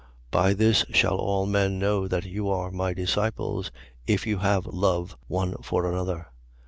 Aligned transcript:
13:35. 0.31 0.31
By 0.31 0.53
this 0.55 0.83
shall 0.89 1.17
all 1.17 1.45
men 1.45 1.77
know 1.77 2.07
that 2.07 2.25
you 2.25 2.49
are 2.49 2.71
my 2.71 2.91
disciples, 2.91 3.69
if 4.07 4.25
you 4.25 4.39
have 4.39 4.65
love 4.65 5.15
one 5.27 5.53
for 5.61 5.85
another. 5.85 6.25